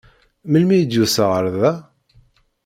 Melmi 0.49 0.73
i 0.81 0.85
d-yusa 0.91 1.25
ar 1.39 1.45
da? 1.55 1.71